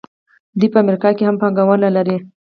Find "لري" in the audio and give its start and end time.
1.97-2.17